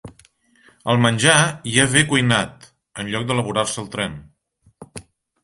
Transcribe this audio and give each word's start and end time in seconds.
El 0.93 1.01
menjar 1.03 1.35
ja 1.75 1.85
ve 1.91 2.03
cuinat, 2.13 2.67
en 3.05 3.13
lloc 3.13 3.29
d'elaborar-se 3.29 3.83
al 3.85 3.93
tren. 3.99 4.19